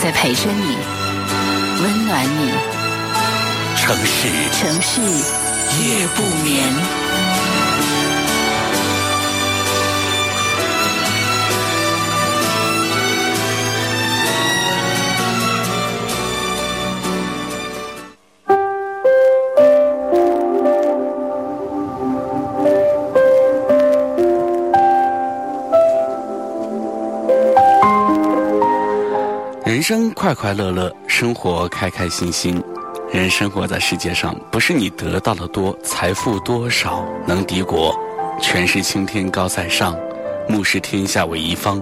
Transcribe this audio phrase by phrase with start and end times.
[0.00, 0.76] 在陪着你，
[1.82, 2.52] 温暖你。
[3.76, 6.97] 城市城市夜不眠。
[30.18, 32.60] 快快乐乐，生活开开心心。
[33.12, 37.94] 人生活在世界上，不是你得到的多，财富多少能敌国，
[38.42, 39.96] 权势青天高在上，
[40.48, 41.80] 目视天下为一方，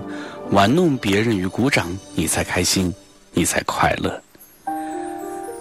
[0.51, 2.95] 玩弄别人与鼓掌，你才开心，
[3.33, 4.23] 你才快乐。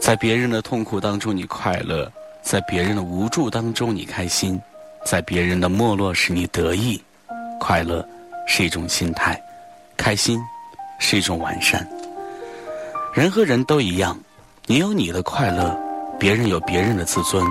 [0.01, 2.11] 在别人的痛苦当中你快乐，
[2.41, 4.61] 在别人的无助当中你开心，
[5.05, 7.01] 在别人的没落时你得意，
[7.57, 8.05] 快乐
[8.45, 9.41] 是一种心态，
[9.95, 10.37] 开心
[10.99, 11.87] 是一种完善。
[13.15, 14.19] 人和人都一样，
[14.65, 15.73] 你有你的快乐，
[16.19, 17.41] 别人有别人的自尊。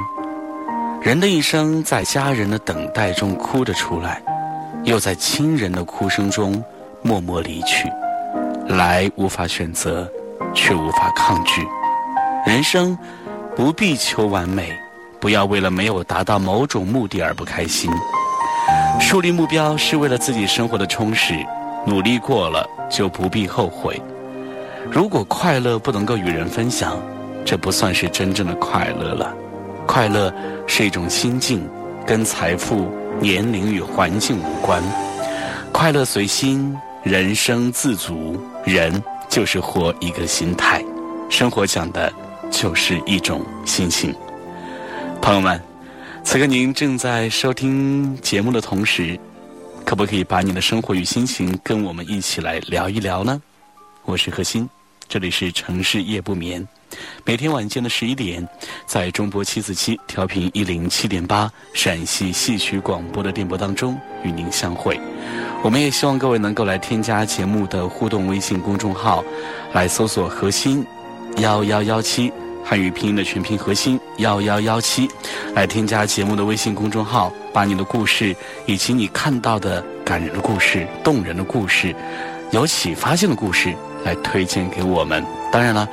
[1.01, 4.23] 人的一生在家人的等待中哭着出来，
[4.83, 6.63] 又在亲人的哭声中
[7.01, 7.91] 默默离去。
[8.69, 10.07] 来无法选择，
[10.53, 11.67] 却无法抗拒。
[12.45, 12.95] 人生
[13.57, 14.71] 不必求完美，
[15.19, 17.91] 不要为了没有达到某种目的而不开心。
[19.01, 21.35] 树立目标是为了自己生活的充实，
[21.87, 23.99] 努力过了就不必后悔。
[24.91, 27.01] 如果快乐不能够与人分享，
[27.45, 29.35] 这不算是真正的快乐了。
[29.87, 30.33] 快乐
[30.67, 31.69] 是一种心境，
[32.07, 34.83] 跟财富、年龄与环境无关。
[35.73, 38.41] 快乐随心，人生自足。
[38.65, 40.83] 人就是活一个心态，
[41.29, 42.13] 生活讲的
[42.51, 44.15] 就是一种心情。
[45.21, 45.61] 朋友们，
[46.23, 49.19] 此刻您正在收听节目的同时，
[49.85, 53.43] 可不可以把你的生活与心情跟我们一起来聊一聊呢？
[54.07, 54.69] 我是何欣，
[55.09, 56.67] 这里是城市夜不眠。
[57.25, 58.47] 每天晚间的十一点，
[58.87, 64.99] 在中波七四七调频一零七点八陕西戏曲广播的电波当中与您相会。
[65.63, 69.25] 我们也希望各位能够来添加节目的互动微信公众号，
[69.73, 70.85] 来搜索“核心
[71.39, 72.33] 幺幺幺七”
[72.65, 75.09] 汉语拼音的全拼“核心幺幺幺七”，
[75.55, 78.35] 来添加节目的微信公众号，把你的故事
[78.67, 81.95] 以及你看到的感人的故事、动人的故事、
[82.53, 85.25] 有启发性的故事来推荐给我们。
[85.51, 85.89] 当然了。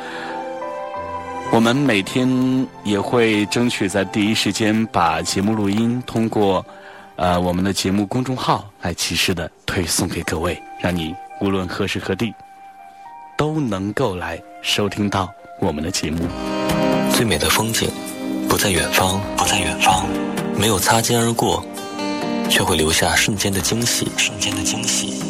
[1.53, 6.65] 我们每天也会争取在第一时间把节目录音通过，
[7.17, 12.33] 呃，我们的节目公众号来及时的推送给各位，让你无论何时何地
[13.37, 15.29] 都能够来收听到
[15.59, 16.25] 我们的节目。
[17.13, 17.89] 最美的风景
[18.47, 20.07] 不在远方，不在远方，
[20.57, 21.61] 没有擦肩而过，
[22.49, 25.21] 却会留下瞬间的惊喜，瞬间的惊喜。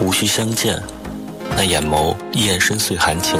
[0.00, 0.80] 无需相见，
[1.56, 3.38] 那眼眸依然深邃含情。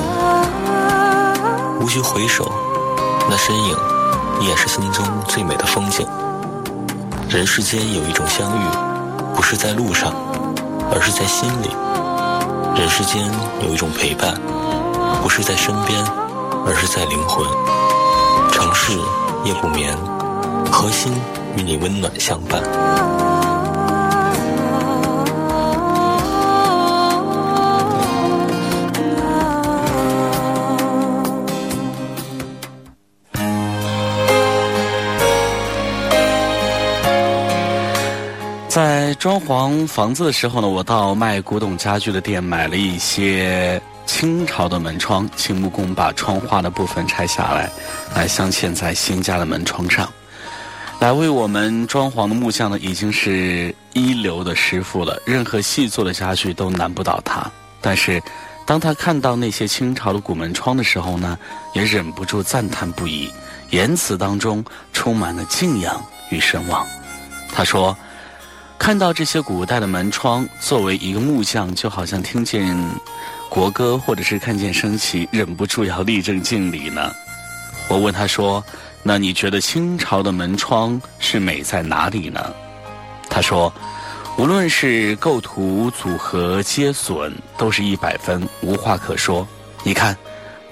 [1.80, 2.50] 无需回首，
[3.28, 3.76] 那身影
[4.40, 6.06] 依然是心中最美的风景。
[7.28, 8.62] 人世间有一种相遇，
[9.34, 10.14] 不是在路上，
[10.92, 11.68] 而是在心里；
[12.78, 13.28] 人世间
[13.66, 14.34] 有一种陪伴，
[15.22, 16.02] 不是在身边，
[16.66, 17.44] 而是在灵魂。
[18.52, 18.92] 城市
[19.44, 19.96] 夜不眠，
[20.70, 21.12] 核心
[21.56, 22.62] 与你温暖相伴。
[39.24, 47.70] 装潢房子的时候呢，我到卖古董家具的店买了一些清朝的门窗，请木工把窗花的部分拆下来，
[48.14, 50.12] 来镶嵌在新家的门窗上。
[51.00, 57.50] 来为我们装潢的木匠呢，已经是一流的师傅了，任何细作的家具都难不倒他。
[57.80, 58.22] 但是，
[58.66, 61.38] 当他看到那些清朝的古门窗的时候呢，
[61.72, 63.30] 也忍不住赞叹不已，
[63.70, 64.62] 言辞当中
[64.92, 66.86] 充满了敬仰与神往。
[67.50, 67.96] 他说。
[68.78, 72.76] 看到这些古代的门窗，作为一个木匠，就好像听见
[73.48, 77.10] 国歌，或者是看见升旗，忍不住要立正敬礼呢。
[77.88, 78.62] 我问他说
[79.02, 82.54] ：“那你觉得清朝的门窗是美在哪里呢？”
[83.30, 83.72] 他说
[84.36, 89.46] ：“无论是构图、组合、接榫，都是一百分，无话可说。
[89.82, 90.16] 你看，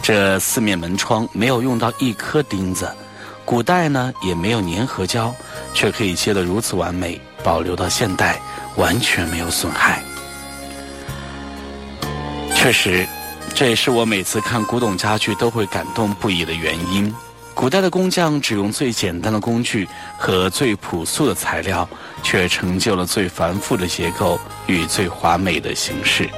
[0.02, 2.90] 这四面门窗没有用到一颗钉子，
[3.44, 5.34] 古代呢也没有粘合胶，
[5.74, 8.40] 却可以接得如此完美，保留到现代
[8.76, 10.02] 完全没有损害。
[12.54, 13.06] 确实，
[13.54, 17.12] 这也是我每次看古董家具都会感动不已的原因。
[17.54, 19.86] 古代的工匠只用最简单的工具
[20.16, 21.86] 和最朴素的材料，
[22.22, 26.30] 却成就了最繁复的结构与最华美的形式。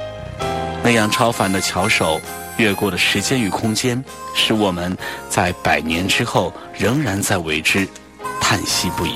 [0.83, 2.19] 那样超凡的巧手，
[2.57, 4.03] 越过的时间与空间，
[4.33, 4.97] 使我们
[5.29, 7.87] 在百年之后仍然在为之
[8.39, 9.13] 叹息不已。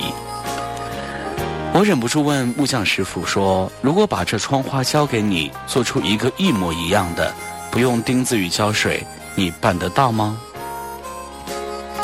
[1.72, 7.32] 我忍不住问木匠师傅说：“如果把这窗花交给你，做出一个一模一样的，
[7.70, 9.06] 不用钉子与胶水，
[9.36, 10.38] 你办得到吗？”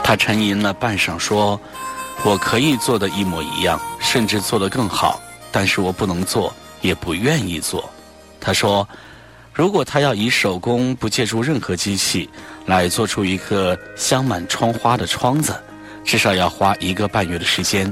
[0.04, 1.60] 他沉吟了半晌，说
[2.24, 5.20] ：“我可以做的一模一样，甚至做得更好，
[5.52, 7.90] 但是我不能做，也不愿意做。”
[8.40, 8.88] 他说
[9.56, 12.30] ：“如果他要以手工，不借助任何机器，
[12.66, 15.56] 来做出一个镶满窗花的窗子，
[16.04, 17.92] 至少要花一个半月的时间。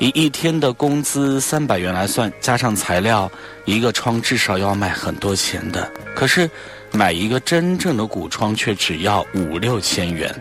[0.00, 3.30] 以一天的工资三百元来算，加上材料，
[3.64, 5.88] 一个窗至少要卖很多钱的。
[6.16, 6.50] 可是，
[6.90, 10.34] 买一个真正的古窗却只要五六千元。”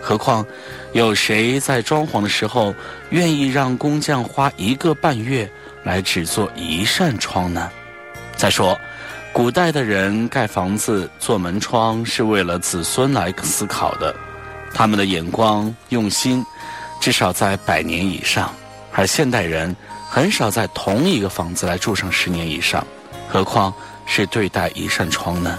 [0.00, 0.46] 何况，
[0.92, 2.72] 有谁在装潢的时候
[3.10, 5.50] 愿意让工匠花一个半月
[5.82, 7.68] 来只做一扇窗呢？
[8.36, 8.78] 再说，
[9.34, 14.14] 古代的人盖房子、做门窗是为了子孙来思考的，
[14.72, 16.46] 他们的眼光用心，
[17.00, 18.46] 至少在百年以上；
[18.92, 19.74] 而现代人
[20.08, 22.86] 很少在同一个房子来住上十年以上，
[23.28, 23.74] 何况
[24.06, 25.58] 是对待一扇窗呢？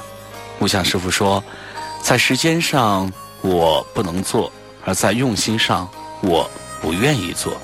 [0.57, 1.43] 木匠师傅说，
[2.01, 3.11] 在时间上。
[3.41, 4.51] 我不能做，
[4.85, 5.87] 而在用心上，
[6.21, 6.49] 我
[6.81, 7.55] 不愿意做。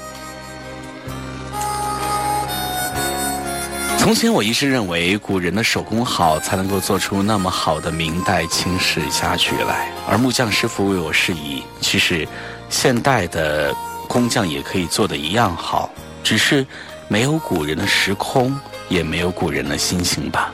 [4.02, 9.92] 从前我一直认为古人的手工好，才能够做出那么好的明代清式家具来。
[10.10, 12.28] 而木匠师傅为我示意，其实
[12.68, 13.72] 现代的
[14.08, 15.88] 工匠也可以做的一样好，
[16.24, 16.66] 只是
[17.08, 18.60] 没有古人的时空，
[18.90, 20.52] 也没有古人的心情吧。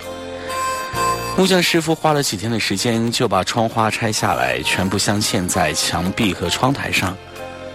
[1.37, 7.15] 木匠师傅花了几天的时间，就把窗花拆下来，全部镶嵌在墙壁和窗台上。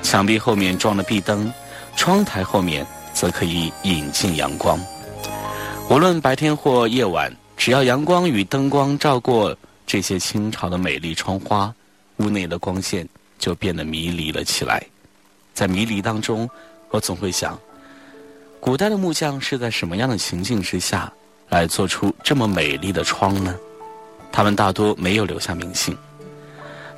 [0.02, 1.50] 墙壁后面装了壁灯，
[1.96, 4.78] 窗台后面则可以引进阳光。
[5.90, 9.56] 无论白天或夜晚，只要阳光与灯光照过
[9.86, 11.72] 这些清朝的美丽窗花，
[12.16, 13.06] 屋内的光线
[13.38, 14.82] 就变得迷离了起来。
[15.52, 16.48] 在迷离当中，
[16.90, 17.58] 我总会想，
[18.58, 21.12] 古代的木匠是在什么样的情境之下？
[21.48, 23.54] 来做出这么美丽的窗呢？
[24.32, 25.94] 他们大多没有留下名姓。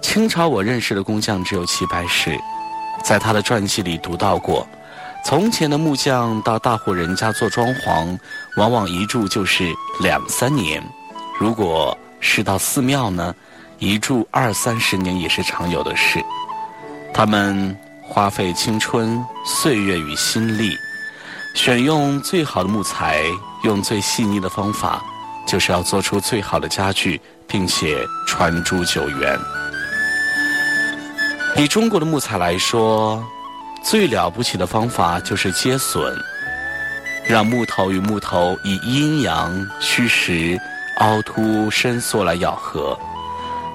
[0.01, 2.39] 清朝我认识的工匠只有齐白石，
[3.03, 4.65] 在他的传记里读到过，
[5.25, 8.17] 从前的木匠到大户人家做装潢，
[8.57, 10.83] 往往一住就是两三年；
[11.41, 13.35] 如果是到寺庙呢，
[13.79, 16.23] 一住二三十年也是常有的事。
[17.15, 20.77] 他们花费青春、岁月与心力，
[21.55, 23.25] 选用最好的木材。
[23.63, 25.03] 用最细腻的方法，
[25.47, 29.39] 就是要做出最好的家具，并且传诸久远。
[31.57, 33.25] 以中国的木材来说，
[33.85, 36.11] 最了不起的方法就是接榫，
[37.29, 40.59] 让木头与木头以阴阳、虚实、
[41.01, 42.99] 凹凸、伸缩来咬合，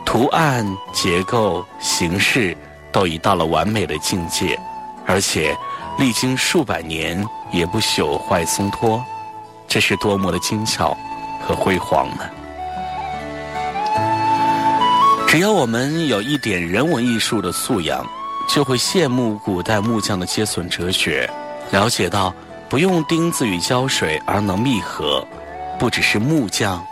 [0.03, 2.57] 图案、结构、形式
[2.92, 4.59] 都已到了完美的境界，
[5.06, 5.56] 而且
[5.99, 9.01] 历经数百年也不朽坏松脱。
[9.68, 10.97] 这是多么的精巧
[11.39, 12.23] 和辉煌呢！
[15.28, 18.04] 只要我们有一点人文艺术的素养，
[18.49, 21.29] 就会羡慕古代木匠的接榫哲学，
[21.69, 22.33] 了解到
[22.68, 25.25] 不用钉子与胶水而能密合，
[25.77, 26.83] 不只是木匠，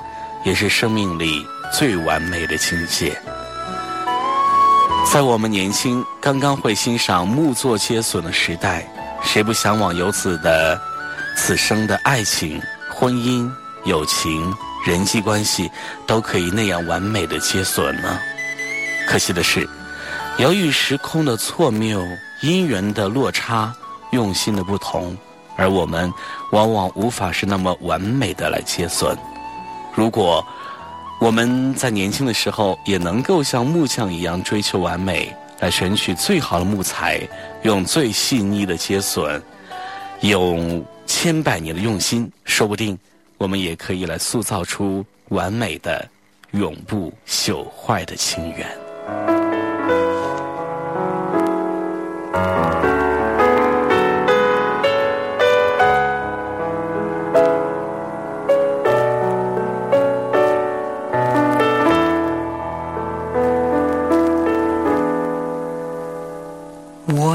[0.44, 3.20] 也是生命里最完美的境界。
[5.12, 8.88] 在我们年轻、刚刚会欣赏木作接榫的时代，
[9.24, 10.80] 谁不向往有此的？
[11.36, 13.50] 此生的爱情、婚姻、
[13.86, 14.54] 友情、
[14.86, 15.72] 人际关系，
[16.06, 18.20] 都可以那样完美的接损呢？
[19.08, 19.68] 可惜的是，
[20.38, 22.00] 由于时空的错谬、
[22.42, 23.74] 姻缘的落差、
[24.12, 25.18] 用心的不同，
[25.56, 26.14] 而我们
[26.52, 29.18] 往往无法是那么完美的来接损。
[29.96, 30.46] 如果
[31.20, 37.20] 我们在年轻的时候也能够像木匠一样追求完美，来选取最好的木材，
[37.64, 39.42] 用最细腻的接损，
[40.22, 40.86] 用。
[41.10, 43.00] 千百年的用心，说不定
[43.38, 46.06] 我们也可以来塑造出完美的、
[46.52, 49.47] 永不朽坏的情缘。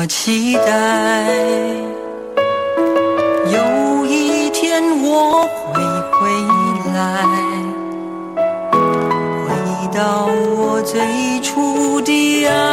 [0.03, 1.33] 我期待
[3.53, 5.81] 有一天我会
[6.11, 6.27] 回
[6.93, 7.23] 来
[9.47, 12.72] 回到我最初的爱。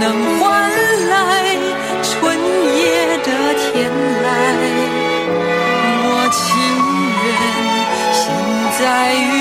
[0.00, 0.70] 能换
[1.08, 1.12] 来
[2.02, 2.12] 春
[2.76, 3.28] 夜的
[3.58, 3.90] 天
[4.24, 4.26] 籁。
[6.04, 6.38] 我情
[7.24, 7.26] 愿
[8.12, 8.22] 现
[8.78, 8.82] 在
[9.14, 9.37] 与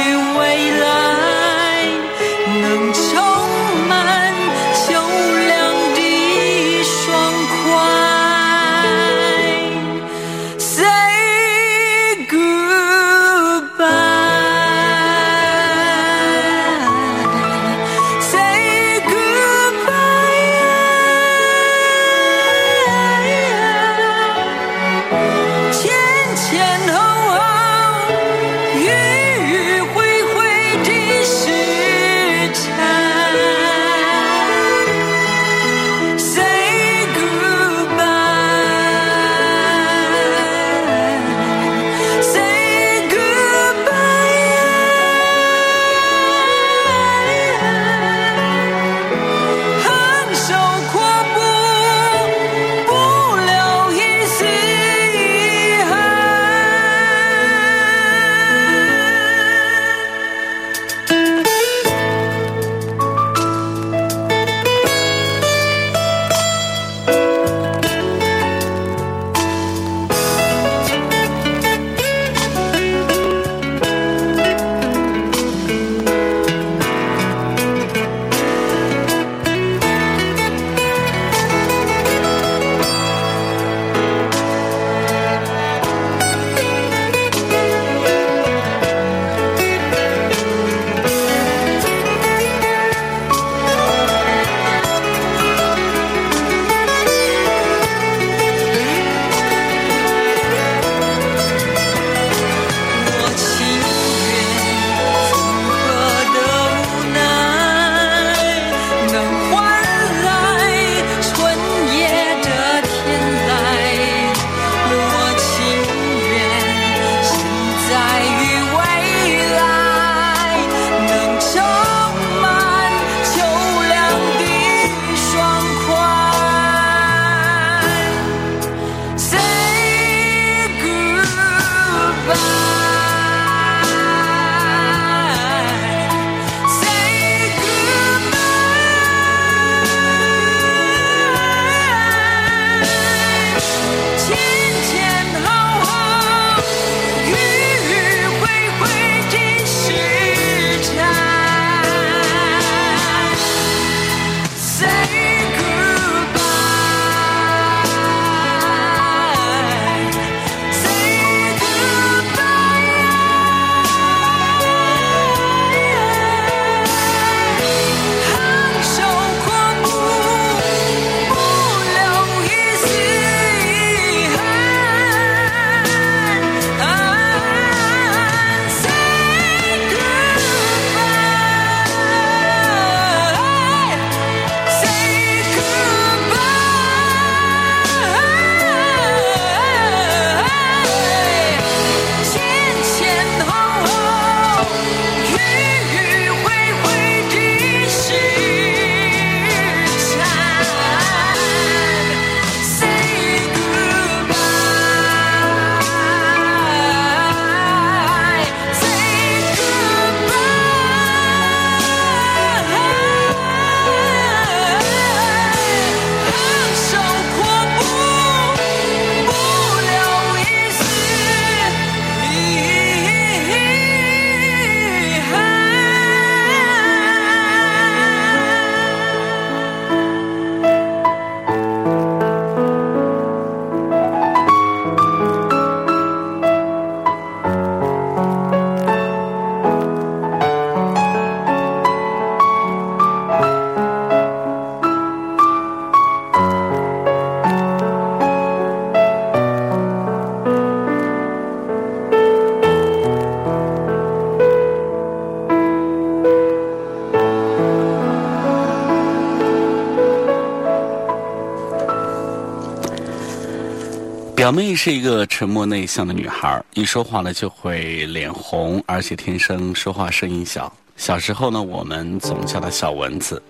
[264.47, 270.71] 表妹是一个沉默内向的女孩，一说话呢就会脸红，而且天生说话声音小。
[270.95, 273.43] 小时候呢，我们总叫她小蚊子，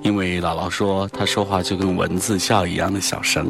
[0.00, 3.46] 因为姥姥说她说话就跟蚊子叫一样的小声。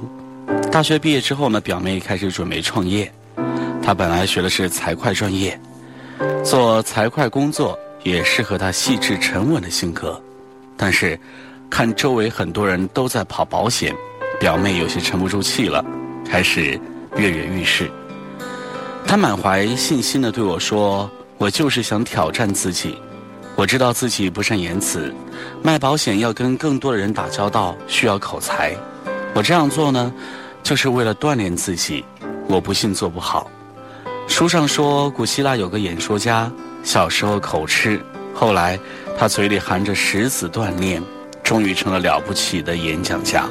[0.72, 3.08] 大学毕业之后呢，表妹开始准备创业。
[3.80, 5.56] 她本来学的是财会专业，
[6.44, 10.20] 做财会工作也适合她细致沉稳的性格。
[10.76, 11.16] 但是，
[11.70, 13.94] 看周围很多人都在跑保险，
[14.40, 15.84] 表妹有些沉不住气了。
[16.28, 16.78] 开始
[17.16, 17.90] 跃跃欲试，
[19.06, 22.98] 他满怀信心的对我说：“我就是想挑战自己。
[23.56, 25.12] 我知道自己不善言辞，
[25.62, 28.76] 卖保险要跟更多的人打交道，需要口才。
[29.34, 30.12] 我这样做呢，
[30.62, 32.04] 就是为了锻炼自己。
[32.46, 33.50] 我不信做不好。
[34.28, 36.50] 书上说，古希腊有个演说家，
[36.84, 38.00] 小时候口吃，
[38.34, 38.78] 后来
[39.18, 41.02] 他嘴里含着石子锻炼，
[41.42, 43.48] 终于成了了不起的演讲家。”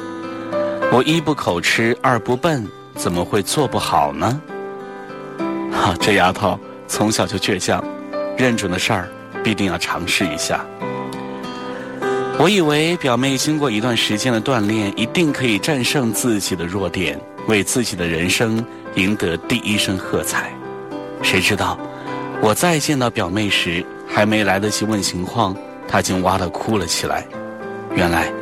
[0.90, 4.40] 我一不口吃，二不笨，怎么会做不好呢？
[5.70, 7.84] 哈，这丫头从小就倔强，
[8.38, 9.08] 认准的事儿
[9.44, 10.64] 必定要尝试一下。
[12.38, 18.64] 我以为表妹经过一段时间的锻炼，一定可以战胜自己的弱点，为自己的人生
[18.94, 20.50] 赢得第一声喝彩。
[21.22, 21.78] 谁知道，
[22.40, 25.54] 我再见到表妹时，还没来得及问情况，
[25.86, 27.26] 她竟哇的哭了起来。
[27.94, 28.32] 原来。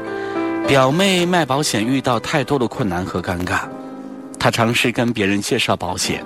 [0.67, 3.61] 表妹卖保险遇到太多的困难和尴尬，
[4.37, 6.25] 她尝试跟别人介绍保险，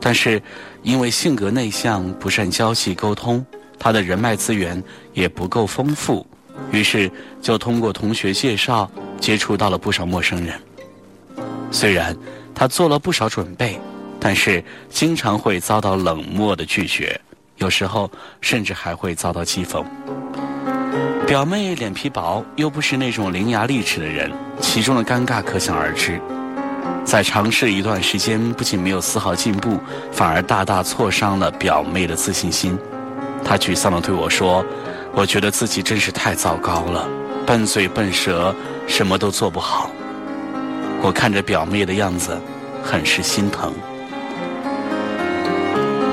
[0.00, 0.40] 但是
[0.84, 3.44] 因为性格内向，不善交际沟通，
[3.80, 4.80] 她的人脉资源
[5.12, 6.24] 也不够丰富，
[6.70, 7.10] 于是
[7.42, 8.88] 就通过同学介绍
[9.18, 10.54] 接触到了不少陌生人。
[11.72, 12.16] 虽然
[12.54, 13.76] 她做了不少准备，
[14.20, 17.20] 但是经常会遭到冷漠的拒绝，
[17.56, 18.08] 有时候
[18.40, 19.84] 甚至还会遭到讥讽。
[21.30, 26.20] 表妹脸皮薄，又不是那种伶牙俐齿的人，其中的尴尬可想而知。
[27.04, 29.78] 在尝试一段时间，不仅没有丝毫进步，
[30.10, 32.76] 反而大大挫伤了表妹的自信心。
[33.44, 34.66] 她沮丧地对我说
[35.14, 37.08] ：“我觉得自己真是太糟糕了，
[37.46, 38.52] 笨嘴笨舌，
[38.88, 39.88] 什么都做不好。”
[41.00, 42.36] 我看着表妹的样子，
[42.82, 43.72] 很是心疼。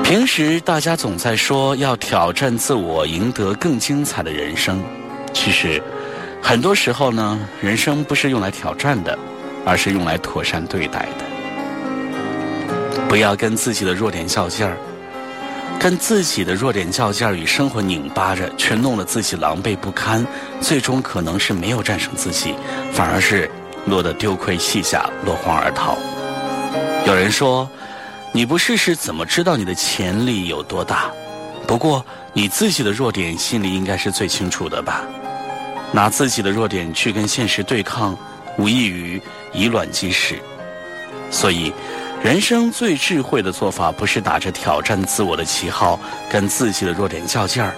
[0.04, 4.80] 平时大家总在说要挑战自我，赢得更精彩的人生。
[5.40, 5.80] 其实，
[6.42, 9.16] 很多时候呢，人生不是用来挑战的，
[9.64, 11.24] 而是用来妥善对待的。
[13.08, 14.76] 不要跟自己的弱点较劲儿，
[15.78, 20.26] 跟自己的弱点较劲儿，与生活拧巴着，却弄得自己狼狈不堪，
[20.60, 22.56] 最终可能是没有战胜自己，
[22.92, 23.48] 反而是
[23.86, 25.96] 落得丢盔弃甲，落荒而逃。
[27.06, 27.70] 有人说，
[28.32, 31.06] 你不试试怎么知道你的潜力有多大？
[31.64, 35.04] 不过你自己的弱点，心里应该是最清楚的吧。
[35.92, 38.16] 拿自己的弱点去跟现实对抗，
[38.58, 39.20] 无异于
[39.52, 40.38] 以卵击石。
[41.30, 41.72] 所以，
[42.22, 45.98] 人生最智慧的做法，不是打着挑战自我的旗号
[46.30, 47.74] 跟自己的弱点较劲儿，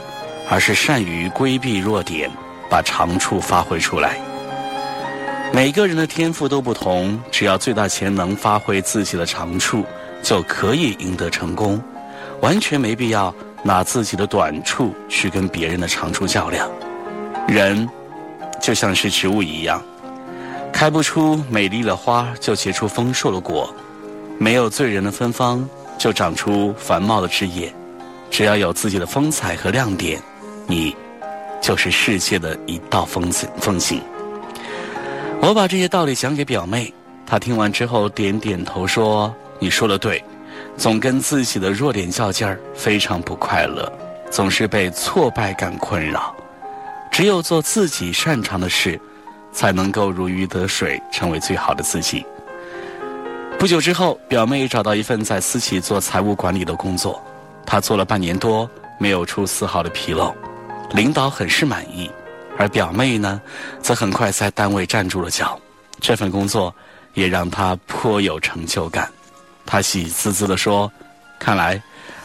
[0.48, 2.30] 而是善于规避弱点，
[2.68, 4.18] 把长处发挥出来。
[5.52, 9.84] 每个人的天赋都不同，只要最大潜能发挥自己的长处，
[10.22, 11.80] 就可以赢得成功。
[12.40, 16.70] 完全没必要拿自己的短处去跟别人的长处较量。
[17.46, 17.88] 人。
[18.60, 19.82] 就像是植物一样，
[20.72, 23.66] 开不出美丽的花，就结出丰硕的果；
[24.38, 25.66] 没有醉人的芬芳，
[25.98, 27.72] 就长出繁茂的枝叶。
[28.30, 30.22] 只要有自己的风采和亮点，
[30.66, 30.94] 你
[31.60, 33.48] 就是世界的一道风景。
[33.58, 34.00] 风景。
[35.40, 36.92] 我把这些道理讲给表妹，
[37.26, 40.22] 她听完之后点点头说：“你说的对，
[40.76, 43.90] 总跟自己的弱点较劲儿，非常不快乐，
[44.30, 46.34] 总是被挫败感困扰。”
[47.10, 48.98] 只有做自己擅长的事，
[49.52, 52.24] 才能够如鱼得水，成为最好的自己。
[53.58, 57.22] 不久之后，表妹找到一份在私企做财务管理的工作，
[57.66, 58.68] 她做了半年多，
[58.98, 60.34] 没有出丝毫的纰漏，
[60.92, 62.10] 领导很是满意。
[62.56, 63.40] 而表妹呢，
[63.82, 65.60] 则很快在单位站住了脚，
[66.00, 66.74] 这份工作
[67.14, 69.10] 也让她颇有成就感。
[69.66, 70.90] 她喜滋滋地说
[71.38, 71.82] ：“看来，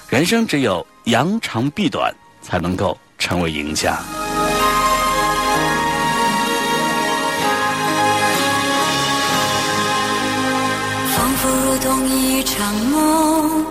[0.10, 4.00] 人生只有扬长避短，才能够成为赢家。”
[11.86, 13.64] 懂一场梦，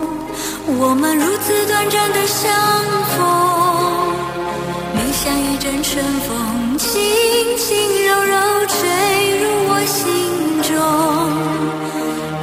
[0.79, 2.49] 我们如此短暂的相
[3.11, 3.19] 逢，
[4.93, 6.87] 你像一阵春风，轻
[7.57, 7.75] 轻
[8.07, 8.79] 柔柔吹
[9.41, 9.99] 入我心
[10.63, 10.71] 中。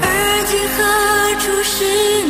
[0.02, 0.06] 而
[0.50, 0.78] 今何
[1.40, 2.21] 处是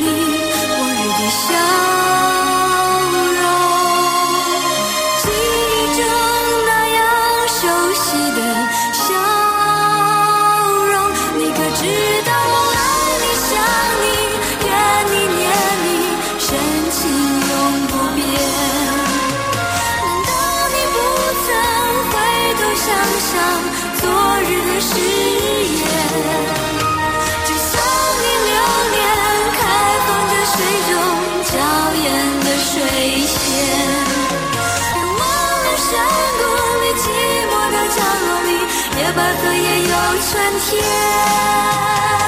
[40.33, 42.21] 春天。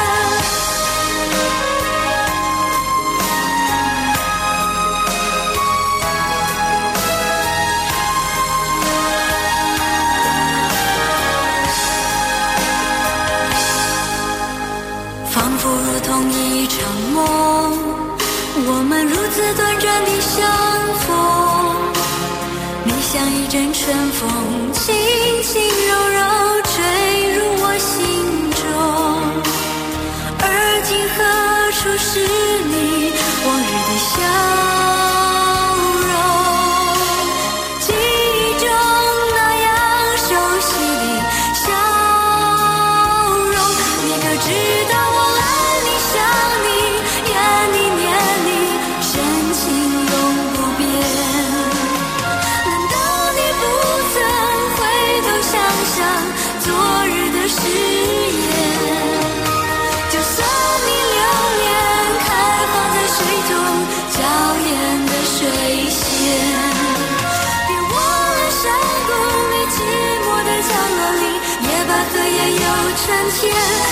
[72.50, 73.40] 有春天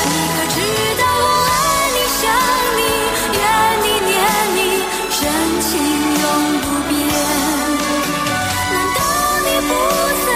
[0.05, 0.57] 你可知
[1.01, 1.53] 道我爱
[1.95, 2.21] 你想
[2.79, 2.81] 你
[3.39, 3.41] 怨
[3.83, 4.13] 你念
[4.57, 4.59] 你
[5.11, 5.21] 深
[5.61, 5.71] 情
[6.23, 6.25] 永
[6.61, 6.93] 不变。
[8.73, 9.01] 难道
[9.45, 9.71] 你不
[10.23, 10.27] 曾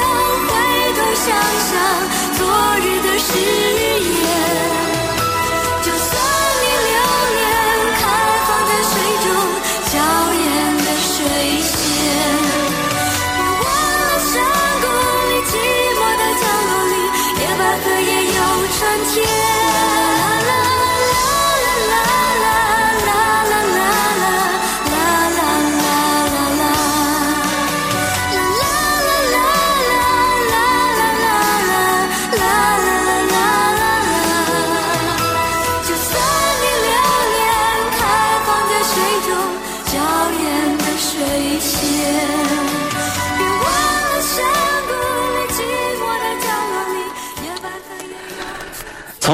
[0.48, 0.50] 回
[0.96, 1.26] 头想
[1.68, 1.70] 想
[2.38, 2.40] 昨
[2.78, 3.28] 日的誓
[4.00, 4.25] 言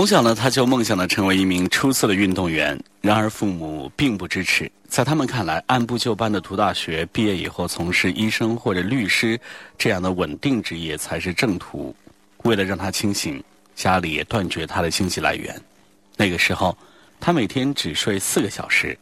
[0.03, 2.77] 从小呢，他就梦想着成为一名出色的运动员。
[3.01, 9.39] 然而父母并不支持，在他们看来，按部就班的读大学，毕业以后从事医生或者律师
[9.79, 11.95] 这样的稳定职业才是正途。
[12.39, 13.41] 为了让他清醒，
[13.77, 15.55] 家里也断绝他的经济来源。
[16.17, 16.77] 那个时候，
[17.21, 18.99] 他每天只睡四个小时。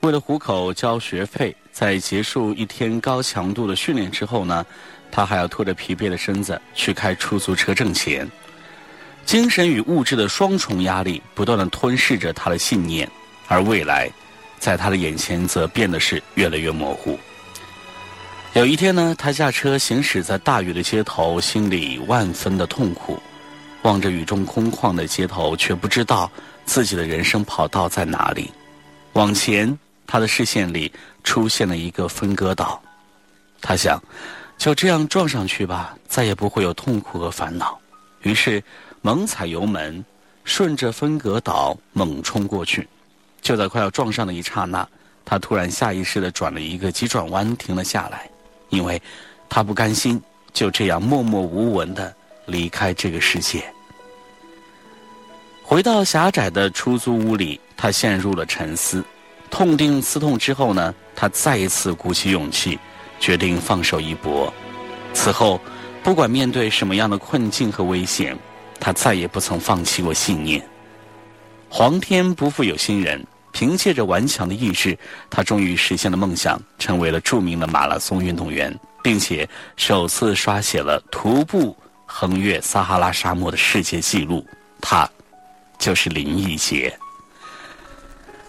[0.00, 4.66] 为了糊口交学费，在结束一天高强度的训练之后呢，
[5.08, 8.28] 他还要拖着疲惫的身子去开出租车挣钱。
[9.24, 13.08] 精神与物质的双重压力不断的吞噬着他的信念，
[13.46, 14.10] 而未来，
[14.58, 17.18] 在他的眼前则变得是越来越模糊。
[18.54, 23.16] 有一天呢，他驾车行驶在大雨的街头，心里万分的痛苦，
[23.82, 26.28] 望着雨中空旷的街头，却不知道
[26.64, 28.50] 自己的人生跑道在哪里。
[29.12, 30.90] 往前，他的视线里
[31.22, 32.82] 出现了一个分割岛，
[33.60, 34.02] 他想，
[34.58, 37.78] 就这样撞上去吧，再也不会有痛苦和烦恼。
[38.22, 38.62] 于是，
[39.02, 40.04] 猛踩油门，
[40.44, 42.86] 顺着分隔岛猛冲过去。
[43.40, 44.86] 就在快要撞上的一刹那，
[45.24, 48.28] 他突然下意识地转了一个急转弯，停了下来，
[48.68, 49.00] 因为
[49.48, 50.20] 他不甘心
[50.52, 52.14] 就这样默默无闻地
[52.46, 53.64] 离开这个世界。
[55.62, 59.02] 回到狭窄的出租屋里，他陷入了沉思。
[59.50, 62.78] 痛定思痛之后呢，他再一次鼓起勇气，
[63.18, 64.52] 决定放手一搏。
[65.14, 65.60] 此后，
[66.02, 68.36] 不管面对什么样的困境和危险，
[68.80, 70.60] 他再也不曾放弃过信念。
[71.68, 84.44] 皇天不负有心人，凭借着顽强的意志，他终于实现了梦想，成为了著名的马拉松运动员，并且首次刷写了徒步横越撒哈拉沙漠的世界纪录。
[84.80, 85.08] 他
[85.78, 86.92] 就是林奕杰。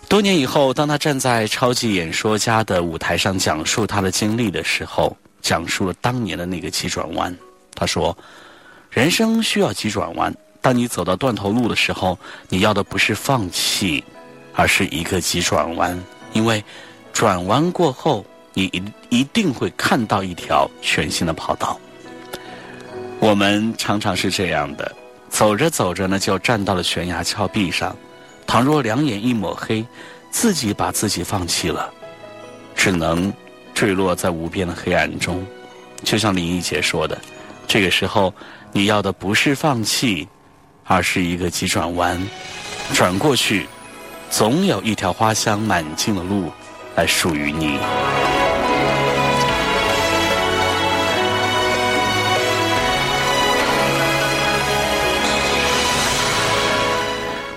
[0.09, 7.35] 多年以后，当他站在超级演说家的舞台上讲述他的经历的时候，讲述了当年的那个急转弯。
[7.75, 8.17] 他说
[8.91, 10.35] ：“人生需要急转弯。
[10.59, 14.03] 当你走到断头路的时候，你要的不是放弃，
[14.53, 15.97] 而是一个急转弯。
[16.33, 16.61] 因为
[17.13, 18.83] 转弯过后，你一
[19.19, 21.79] 一定会看到一条全新的跑道。
[23.19, 24.93] 我们常常是这样的，
[25.29, 27.95] 走着走着呢，就站到了悬崖峭壁上。
[28.45, 29.85] 倘若两眼一抹黑，
[30.29, 31.89] 自己把自己放弃了，
[32.75, 33.31] 只能
[33.73, 35.45] 坠落在无边的黑暗中。
[36.03, 37.17] 就像林忆杰说的，
[37.73, 38.33] 这个时候
[38.73, 40.27] 你要的不是放弃，
[40.83, 42.21] 而是一个急转弯，
[42.93, 43.65] 转过去，
[44.29, 46.51] 总有一条花香满径的路
[46.97, 47.79] 来属于你。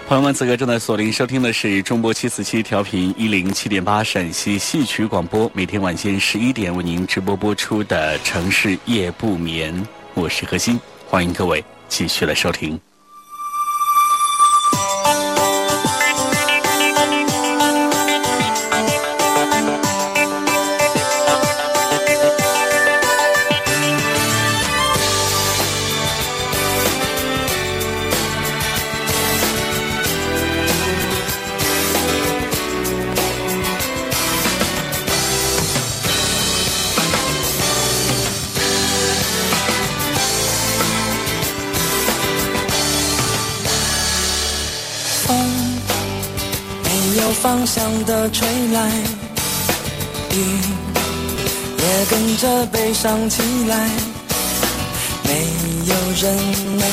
[0.07, 9.74] 朋友们，此刻正在锁定收听的是中波七四七调频一零七点八陕西戏曲广播，每天晚间十一点为您直播播出的《城市夜不眠》，
[10.16, 12.81] 我是何欣，欢迎各位继续来收听。
[53.05, 53.77] 着悲伤起来。
[55.25, 55.31] 没
[55.85, 56.25] 有人
[56.79, 56.85] 能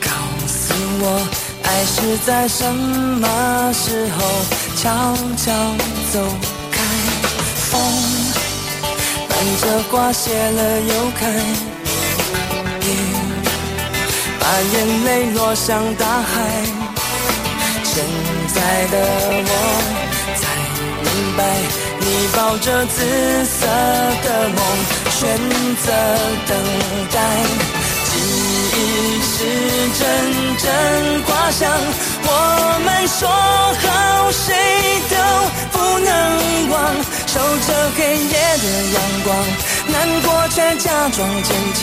[0.00, 0.08] 告
[0.46, 1.04] 诉我，
[1.64, 4.16] 爱是在什么时候
[4.76, 4.82] 悄
[5.36, 5.52] 悄
[6.12, 6.14] 走
[6.70, 6.74] 开。
[7.70, 7.72] 风
[9.28, 11.22] 伴着花谢了又开，
[12.80, 12.86] 雨
[14.38, 14.42] 把
[14.72, 16.32] 眼泪落向大海。
[17.82, 18.04] 现
[18.54, 18.94] 在的
[19.46, 19.50] 我
[20.36, 20.42] 才
[21.02, 21.40] 明白，
[22.36, 23.00] 抱着紫
[23.44, 24.58] 色的梦，
[25.10, 25.38] 选
[25.76, 25.92] 择
[26.46, 26.56] 等
[27.12, 27.16] 待。
[28.06, 28.12] 记
[28.74, 28.78] 忆
[29.22, 29.34] 是
[29.98, 30.02] 阵
[30.58, 30.64] 阵
[31.24, 31.62] 花香，
[32.22, 32.28] 我
[32.84, 34.46] 们说好谁
[35.10, 35.14] 都
[35.72, 36.10] 不能
[36.70, 36.74] 忘，
[37.26, 37.32] 守
[37.66, 39.28] 着黑夜的阳光，
[39.88, 41.82] 难过却假装坚强。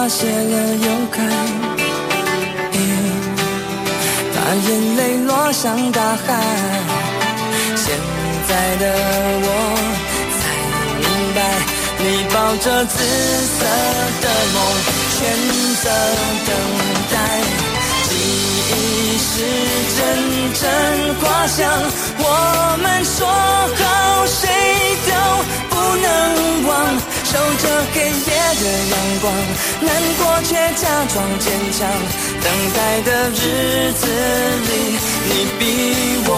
[0.00, 1.20] 花谢了又开，
[4.34, 6.26] 把眼泪落向大海。
[7.76, 7.84] 现
[8.48, 8.82] 在的
[9.44, 9.48] 我
[10.40, 10.42] 才
[11.00, 11.38] 明白，
[11.98, 13.58] 你抱着紫色
[14.22, 14.58] 的梦，
[15.18, 15.18] 选
[15.82, 15.84] 择
[16.46, 16.48] 等
[17.12, 17.69] 待。
[18.70, 19.34] 记忆是
[19.96, 19.98] 阵
[20.54, 20.62] 阵
[21.16, 21.58] 花香，
[22.18, 22.24] 我
[22.80, 23.82] 们说好
[24.26, 24.46] 谁
[25.06, 25.10] 都
[25.68, 26.06] 不能
[26.68, 26.70] 忘。
[27.24, 28.30] 守着黑夜
[28.60, 29.26] 的阳光，
[29.80, 31.78] 难过却假装坚强。
[32.42, 34.06] 等待的日子
[34.68, 34.70] 里，
[35.26, 35.60] 你比
[36.26, 36.30] 我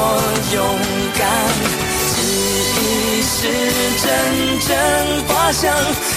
[0.55, 0.57] 勇
[1.19, 1.21] 敢。
[2.15, 2.17] 记
[2.79, 3.37] 忆是
[4.03, 4.05] 阵
[4.67, 4.71] 阵
[5.29, 5.63] 花香，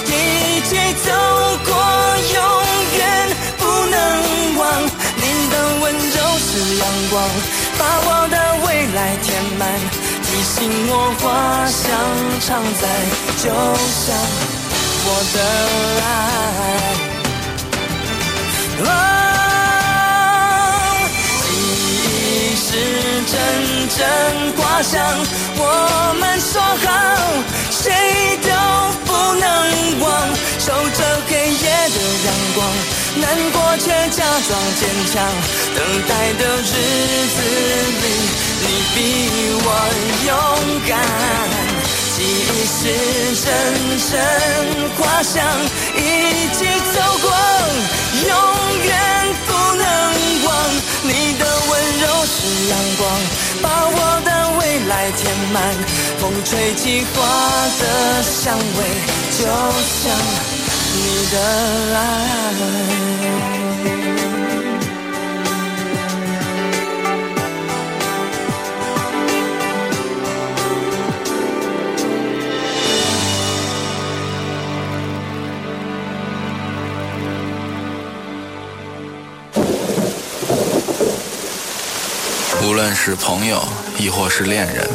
[0.05, 0.09] 一
[0.61, 0.71] 起
[1.03, 1.11] 走
[1.65, 1.69] 过，
[2.33, 2.37] 永
[2.97, 2.99] 远
[3.57, 3.93] 不能
[4.57, 4.63] 忘。
[5.55, 7.15] 的温柔是阳光，
[7.77, 9.63] 把我的未来填满，
[10.23, 10.55] 提醒
[10.89, 11.25] 我花
[11.67, 11.83] 香
[12.45, 12.47] 常
[12.81, 12.83] 在，
[13.41, 13.43] 就
[14.03, 14.05] 像。
[15.07, 15.37] 我的
[18.83, 18.91] 爱，
[21.41, 21.45] 记
[22.09, 22.67] 忆是
[23.31, 23.33] 阵
[23.95, 23.97] 阵
[24.57, 24.93] 花香，
[25.57, 25.61] 我
[26.19, 26.51] 们说
[26.83, 26.87] 好，
[27.85, 27.89] 谁
[28.41, 28.49] 都
[29.05, 29.45] 不能
[30.01, 30.03] 忘。
[30.57, 32.57] 守着黑夜的阳光，
[33.21, 34.81] 难过却假装坚
[35.13, 35.13] 强。
[35.75, 35.77] 等
[36.09, 36.73] 待的日
[37.35, 37.37] 子
[38.01, 38.03] 里，
[38.63, 38.97] 你比
[39.61, 39.67] 我
[40.25, 40.29] 勇
[40.89, 40.91] 敢。
[42.15, 42.81] 记忆是
[43.43, 43.47] 阵
[44.09, 44.11] 阵
[44.97, 45.35] 花香，
[45.95, 45.99] 一
[46.55, 46.59] 起
[46.91, 47.25] 走过，
[48.25, 48.33] 永
[48.83, 48.89] 远
[49.45, 49.83] 不能
[50.45, 50.47] 忘。
[51.03, 51.71] 你的温
[52.01, 52.35] 柔是
[52.69, 53.01] 阳光，
[53.61, 54.29] 把我的
[54.87, 55.61] 来填满。
[56.19, 57.21] 风吹起花
[57.79, 58.79] 的香味，
[59.31, 59.43] 就
[59.83, 60.17] 像
[60.95, 60.97] 你
[61.31, 61.35] 的
[61.95, 61.97] 爱。
[82.65, 83.61] 无论是朋友，
[83.99, 84.89] 亦或是恋人，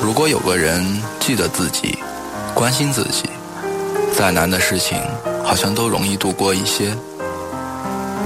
[0.00, 1.98] 如果有个人记得自己，
[2.54, 3.28] 关心自己，
[4.16, 5.02] 再难的事情
[5.44, 6.96] 好像都容易度过一些。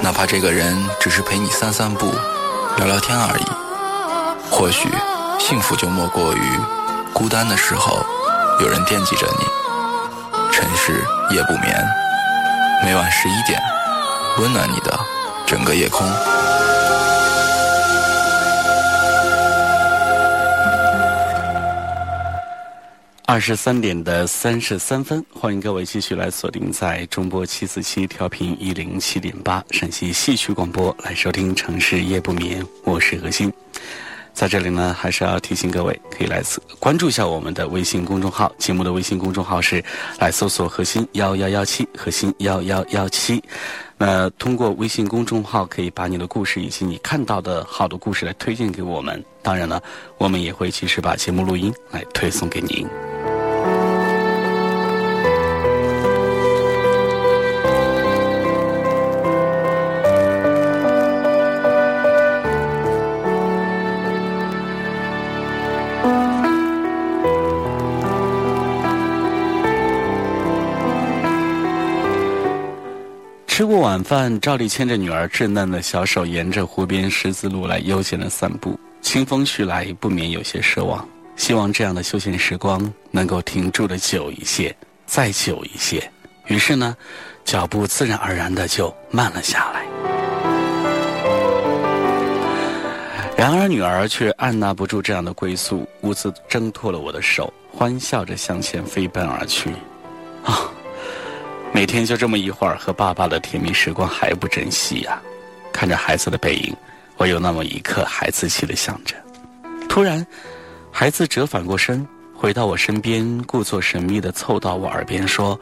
[0.02, 2.12] 哪怕这个人只是陪你散散步、
[2.76, 3.46] 聊聊天而已，
[4.50, 4.86] 或许
[5.38, 6.60] 幸福就莫过于
[7.14, 8.04] 孤单的时候
[8.60, 9.46] 有人惦记着你。
[10.52, 10.92] 城市
[11.30, 11.82] 夜不眠，
[12.84, 13.58] 每晚十一点，
[14.38, 15.00] 温暖你的
[15.46, 16.06] 整个夜空。
[23.30, 33.52] 二十三点的三十三分，欢迎各位继续来锁定在中波七四七调频一零七点八陕西戏曲广播来收听《城市夜不眠》，我是何欣。
[34.32, 36.42] 在这里呢，还是要提醒各位，可以来
[36.78, 38.50] 关注一下我们的微信公众号。
[38.56, 39.84] 节目的微信公众号是
[40.18, 43.42] 来搜索“核心幺幺幺七”，核心幺幺幺七。
[43.98, 49.22] 那通过微信公众号，可以把你的故事以及你看到的好的故事来推荐给我们。
[49.42, 49.82] 当然了，
[50.16, 52.88] 我们也会及时把节目录音来推送给您。
[73.58, 78.78] 吃过晚饭，赵丽牵着女儿稚嫩的小手，沿着湖边十字路来悠闲的散步。
[79.00, 84.72] 清风徐来，不免有些奢望，希望这样的休闲时光能够停住的久一些，
[85.06, 86.08] 再久一些。
[86.46, 86.96] 于是呢，
[87.44, 89.84] 脚步自然而然的就慢了下来。
[93.36, 99.72] 然而女儿却按捺不住这样的归宿，兀自挣脱了我的手，欢笑着向前飞奔而去。
[100.44, 100.70] 啊！
[101.72, 105.20] 每天就这么一会儿和爸爸的甜蜜时光还不珍惜呀！
[105.72, 106.74] 看着孩子的背影，
[107.16, 109.14] 我有那么一刻孩子气的想着。
[109.88, 110.26] 突然，
[110.90, 112.04] 孩子折返过身，
[112.34, 115.58] 回到我身边，故作神秘的凑到我耳边说：“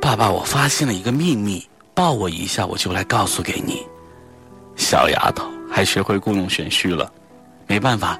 [0.00, 3.84] 爸爸，我发现了一个秘密，抱我一下，我就来告诉给你。”
[4.76, 7.12] 小丫头还学会故弄玄虚了，
[7.66, 8.18] 没办法，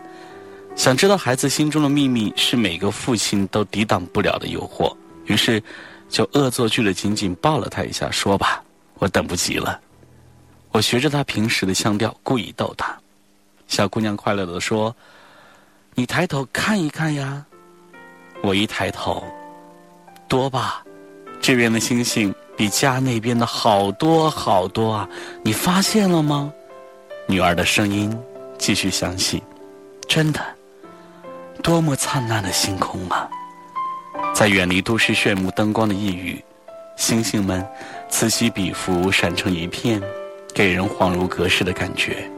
[0.76, 5.62] 想知道孩子心中的秘密是每个父亲都抵挡不了的诱惑，于是。
[6.14, 8.62] 就恶作剧的紧紧抱了他一下，说吧，
[9.00, 9.80] 我等不及了。
[10.70, 12.96] 我学着他平时的腔调，故意逗他。
[13.66, 14.94] 小姑娘快乐的说
[15.96, 17.44] ：“你抬头看一看呀。”
[18.44, 19.24] 我一抬头，
[20.28, 20.84] 多吧，
[21.40, 25.08] 这边的星星比家那边的好多好多啊！
[25.42, 26.52] 你发现了吗？
[27.26, 28.16] 女儿的声音
[28.56, 29.42] 继续响起
[30.06, 30.40] ：“真的，
[31.60, 33.28] 多么灿烂的星空啊！”
[34.34, 36.42] 在远离都市炫目灯光的异域，
[36.96, 37.66] 星星们
[38.08, 40.02] 此起彼伏，闪成一片，
[40.54, 42.28] 给人恍如隔世的感觉。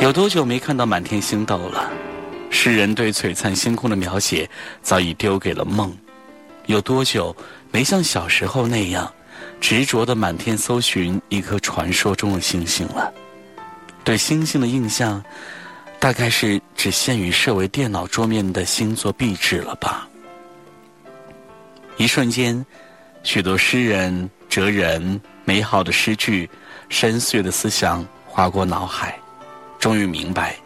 [0.00, 1.90] 有多久没看到满天星斗了？
[2.50, 4.48] 诗人对璀璨星空的描写
[4.82, 5.96] 早已丢给了梦。
[6.66, 7.34] 有多久
[7.70, 9.12] 没像小时候那样
[9.60, 13.12] 执着的满天搜寻一颗传说中的星星了？
[14.04, 15.22] 对星星的印象，
[15.98, 20.08] 大概是只限于设为电脑桌面的星座壁纸了吧？
[21.96, 22.64] 一瞬间，
[23.22, 26.48] 许多诗人、哲人、美好的诗句、
[26.88, 29.18] 深邃的思想划过脑海，
[29.78, 30.56] 终于明白，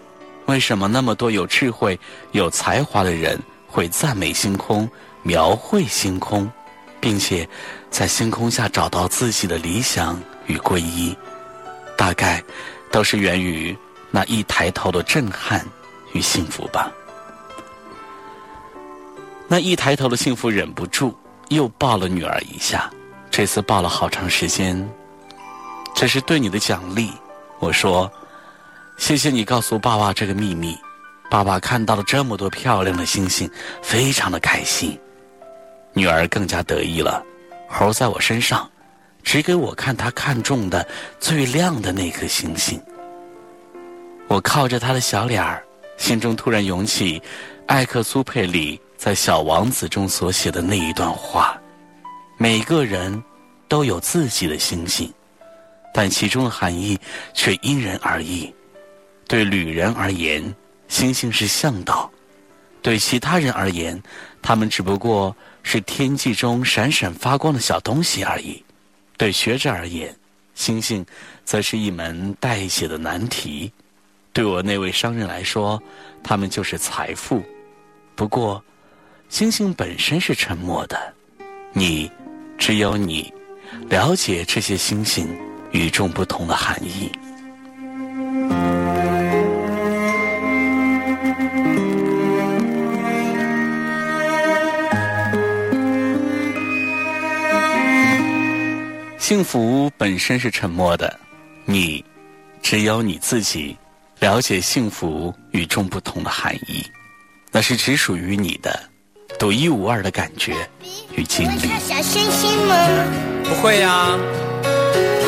[0.47, 1.99] 为什么那么多有智慧、
[2.33, 4.89] 有才华的人会赞美星空、
[5.23, 6.51] 描绘星空，
[7.01, 7.47] 并且
[7.91, 11.15] 在星空下找到自己的理想与皈依，
[11.97, 12.43] 大概
[12.91, 13.77] 都是源于
[14.11, 15.67] 那一抬头的震撼
[16.13, 16.91] 与幸福吧。
[19.49, 21.17] 那一抬头的幸福，忍不住
[21.49, 22.91] 又抱了女儿一下。
[23.31, 24.89] 这次抱了好长时间。
[25.95, 27.11] 这是对你的奖励，
[27.59, 28.11] 我说，
[28.97, 30.77] 谢谢你告诉爸爸这个秘密。
[31.31, 33.51] 爸爸看到了这么多漂亮的星星，
[33.83, 34.99] 非常的开心。
[35.93, 37.23] 女儿更加得意了，
[37.69, 38.69] 猴在我身上，
[39.23, 40.87] 指给我看她看中的
[41.19, 42.81] 最亮的那颗星星。
[44.29, 45.63] 我靠着她的小脸儿，
[45.97, 47.23] 心中突然涌起
[47.67, 48.81] 艾克苏佩里。
[48.97, 51.61] 在《小王子》中所写的那一段话，
[52.39, 53.23] 每个人
[53.69, 55.13] 都有自己的星星，
[55.93, 56.99] 但其中的含义
[57.35, 58.53] 却因人而异。
[59.29, 60.55] 对旅人而言，
[60.89, 62.11] 星星是向导；
[62.81, 64.03] 对其他人而言，
[64.41, 68.65] 他们只不过是天际中闪闪发光的小东西而已。
[69.19, 70.15] 对学者而言，
[70.55, 71.05] 星星
[71.45, 73.71] 则是一门待解的难题；
[74.33, 75.81] 对我那位商人来说，
[76.25, 77.43] 他们就是财富。
[78.15, 78.65] 不过。
[79.29, 81.13] 星星本身是沉默的，
[81.73, 82.11] 你，
[82.57, 83.33] 只有你，
[83.89, 85.29] 了解这些星星
[85.73, 87.11] 与众不同的含义。
[99.19, 101.19] 幸福本身是沉默的，
[101.65, 102.03] 你，
[102.63, 103.77] 只有你自己，
[104.21, 106.87] 了解幸福与众不同的含义，
[107.51, 108.89] 那是只属于你的。
[109.39, 110.55] 独一无二的感觉
[111.15, 111.59] 与经历。
[111.79, 112.75] 小星星吗？
[113.45, 114.19] 不会呀。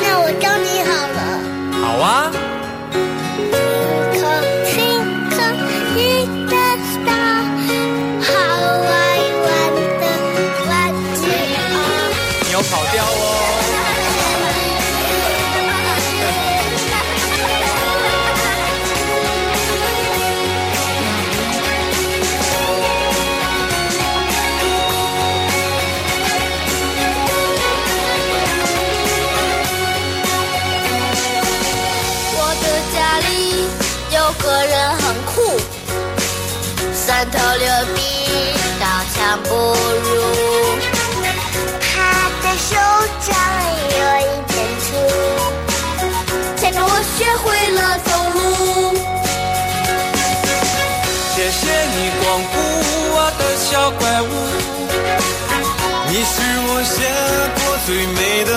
[0.02, 1.20] 那我教你好了。
[1.82, 2.47] 好啊。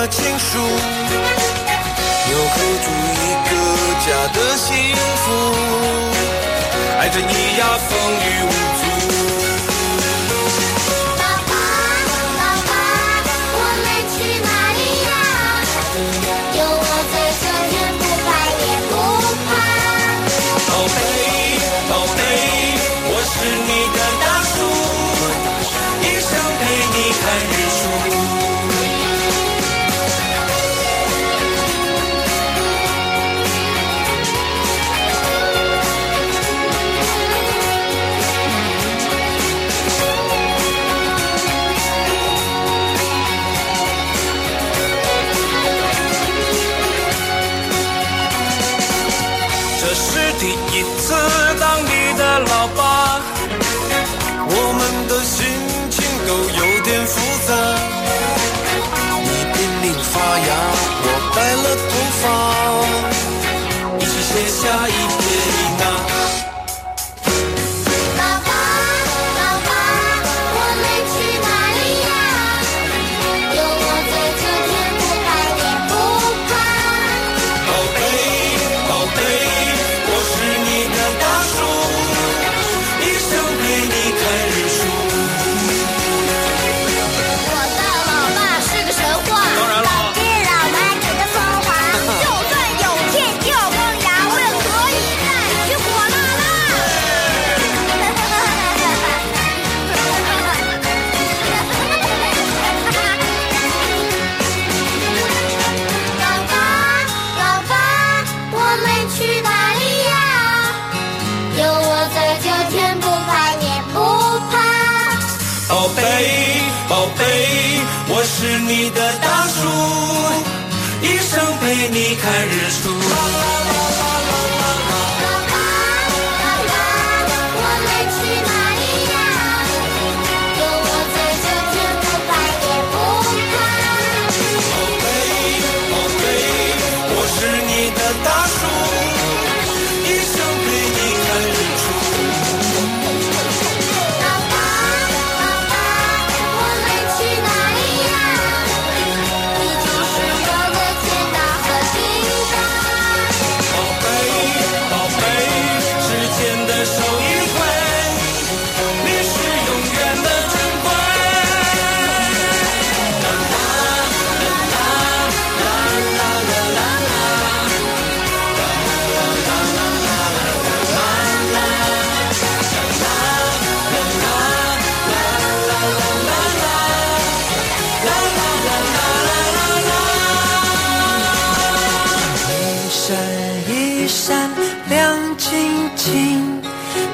[0.01, 0.63] 的情书，有
[2.49, 2.89] 刻住
[3.21, 3.53] 一个
[4.01, 5.25] 家的幸福。
[6.99, 7.89] 爱着你呀，风
[8.25, 8.25] 雨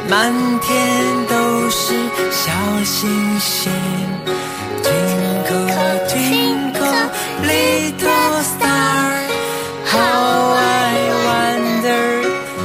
[0.10, 0.32] 满
[0.62, 1.94] 天都是
[2.32, 2.52] 小
[2.86, 3.72] 星星
[4.82, 7.10] ，Twinkle twinkle
[7.44, 10.00] little star，How
[10.56, 10.66] I
[11.26, 12.08] wonder，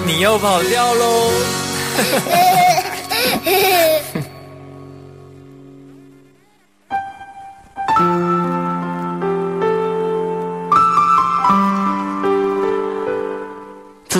[0.06, 1.30] 你又跑掉喽。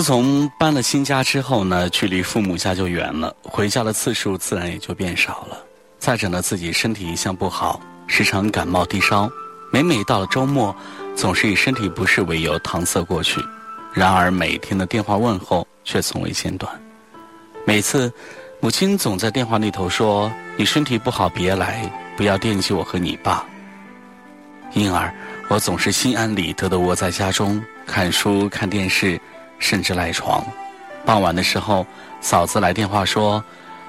[0.03, 5.57] 从搬了新家之后呢，距离父母家就远了，回家的次数自然也就变少了。
[5.97, 9.29] 再者呢，自己身体一向不好，时常感冒低烧，
[9.71, 10.75] 每每到了周末，
[11.15, 13.41] 总是以身体不适为由搪塞过去。
[13.93, 16.71] 然而每天的电话问候却从未间断。
[17.65, 18.11] 每次，
[18.59, 23.45] 母亲总在电话那头说：“你身体不好别来，不要惦记我和你爸。”
[24.73, 25.13] 因而，
[25.49, 29.21] 我总是心安理得地窝在家中看书、看电视，
[29.63, 30.45] 甚至赖床。
[31.05, 31.85] 傍晚的时候，
[32.19, 33.41] 嫂子来电话说：“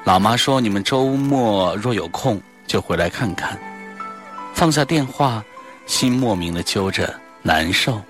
[0.04, 3.58] 老妈说你们周末若有空就回来看看。”
[4.54, 5.44] 放下电话，
[5.84, 7.12] 心莫名的揪着，
[7.42, 8.00] 难受。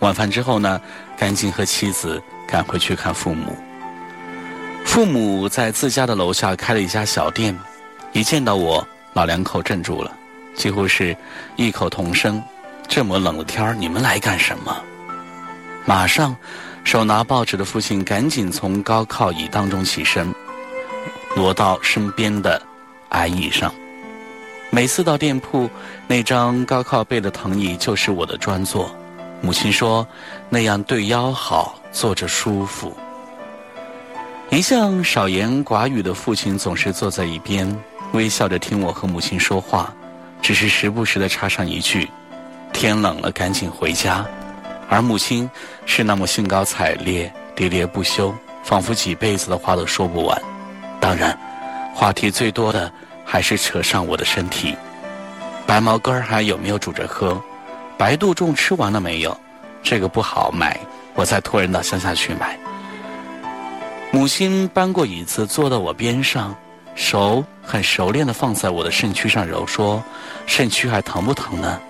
[0.00, 0.78] 晚饭之后呢，
[1.16, 3.56] 赶紧和妻子赶回去看父母。
[4.84, 7.58] 父母在自家的楼下开了一家小店，
[8.12, 10.12] 一见到我，老两口镇住了。
[10.54, 11.16] 几乎是
[11.56, 12.42] 异口同声
[12.88, 14.76] ：“这么冷的天儿，你们来干什么？”
[15.88, 16.36] 马上，
[16.84, 20.30] 手拿报纸的父亲赶紧从高靠椅当中起身，
[21.34, 22.60] 挪到身边的
[23.08, 23.74] 矮椅上。
[24.68, 25.66] 每次到店铺，
[26.06, 28.94] 那张高靠背的藤椅就是我的专座。
[29.40, 30.06] 母亲说
[30.50, 32.94] ：“那样对腰好，坐着舒服。”
[34.52, 37.66] 一向少言寡语的父亲总是坐在一边，
[38.12, 39.90] 微笑着听我和母亲说话。
[40.42, 42.06] 只是时不时的插上一句
[42.74, 44.22] ：“天冷了，赶紧回家。”
[44.88, 45.48] 而母亲
[45.86, 48.34] 是那么兴高采烈、喋喋不休，
[48.64, 50.42] 仿佛几辈子的话都说不完。
[50.98, 51.38] 当然，
[51.94, 52.90] 话题最多的
[53.24, 54.74] 还是扯上我的身体。
[55.66, 57.40] 白毛根儿还有没有煮着喝？
[57.96, 59.38] 白杜仲吃完了没有？
[59.82, 60.78] 这个不好买，
[61.14, 62.58] 我再托人到乡下去买。
[64.10, 66.54] 母亲搬过椅子坐到我边上。
[66.94, 70.02] 手很熟练地放在我的肾区上揉，说
[70.46, 71.80] ：“肾区还疼不疼呢？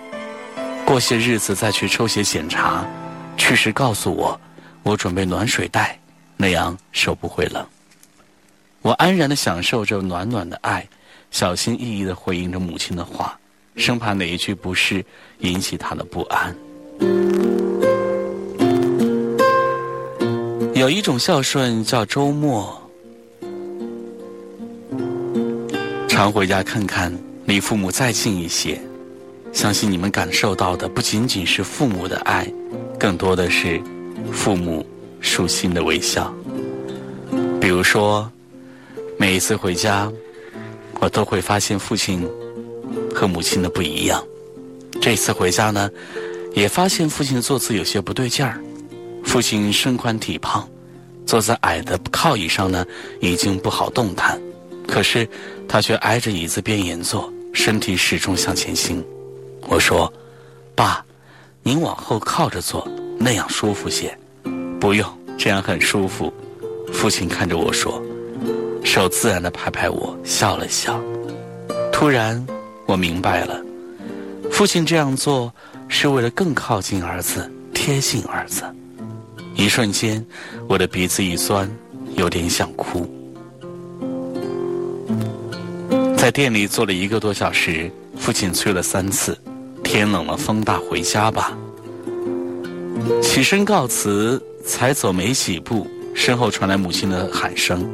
[0.89, 2.83] 过些日子再去抽血检查，
[3.37, 4.41] 去时告诉我，
[4.81, 5.99] 我准备暖水袋，
[6.35, 7.63] 那样手不会冷。”
[8.81, 10.83] 我安然的享受着暖暖的爱，
[11.29, 13.39] 小心翼翼的回应着母亲的话，
[13.75, 15.05] 生怕哪一句不是
[15.41, 16.55] 引起她的不安。
[20.73, 22.81] 有一种孝顺叫周末。
[26.07, 27.15] 常回家看看，
[27.45, 28.81] 离父母再近一些，
[29.51, 32.47] 相信你们感受到的不仅仅是父母的爱，
[32.99, 33.81] 更多的是
[34.31, 34.85] 父母
[35.19, 36.33] 舒心的微笑。
[37.59, 38.31] 比如说，
[39.17, 40.11] 每一次回家，
[40.99, 42.25] 我都会发现父亲
[43.13, 44.23] 和母亲的不一样。
[45.01, 45.89] 这次回家呢，
[46.53, 48.61] 也发现父亲坐姿有些不对劲儿。
[49.25, 50.67] 父亲身宽体胖，
[51.25, 52.85] 坐在矮的靠椅上呢，
[53.19, 54.39] 已经不好动弹。
[54.87, 55.27] 可是，
[55.67, 59.03] 他却挨着椅子边沿坐，身体始终向前倾。
[59.69, 60.11] 我说
[60.75, 61.05] ：“爸，
[61.61, 62.85] 您往后靠着坐，
[63.19, 64.17] 那样舒服些。”
[64.81, 65.07] 不用，
[65.37, 66.33] 这样很舒服。
[66.91, 68.01] 父亲看着我说，
[68.83, 70.99] 手自然的拍拍我，笑了笑。
[71.91, 72.43] 突然，
[72.87, 73.61] 我明白了，
[74.51, 75.53] 父亲这样做
[75.87, 78.63] 是为了更靠近儿子，贴近儿子。
[79.55, 80.25] 一瞬间，
[80.67, 81.69] 我的鼻子一酸，
[82.15, 83.07] 有点想哭。
[86.17, 89.37] 在店里坐了一个多小时，父亲催了三次
[89.91, 91.57] ：“天冷了，风大，回家吧。”
[93.23, 97.89] 起身告辞，才走没几步，身后传来母亲的喊声：“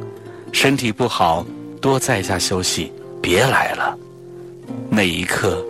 [0.52, 1.46] 身体不好，
[1.80, 2.92] 多在家休息，
[3.22, 3.96] 别来了。”
[4.92, 5.64] 那一刻，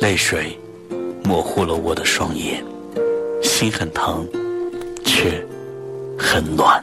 [0.00, 0.56] 泪水
[1.24, 2.64] 模糊了我的双眼，
[3.42, 4.24] 心很疼，
[5.04, 5.44] 却
[6.16, 6.80] 很暖。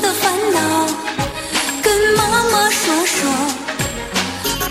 [0.00, 0.86] 的烦恼
[1.82, 3.30] 跟妈妈说说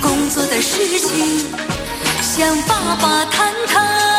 [0.01, 1.45] 工作的事情
[2.21, 4.18] 向爸爸谈谈。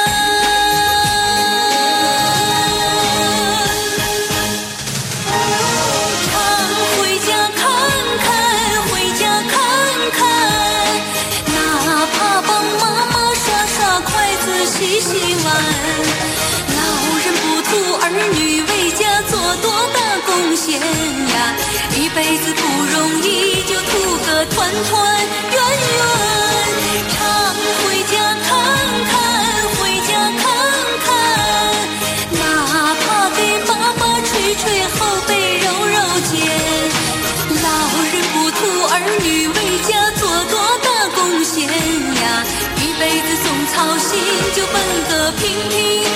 [45.37, 46.10] 平平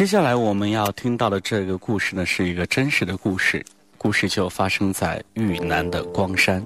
[0.00, 3.62] 接下来我们要听到的这个故事呢，是一个真实的故事。
[3.98, 6.64] 故事就发生在豫南的光山。